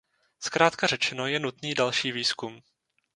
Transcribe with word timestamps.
Zkrátka 0.39 0.87
řečeno, 0.87 1.27
je 1.27 1.39
nutný 1.39 1.73
další 1.73 2.11
výzkum. 2.11 2.61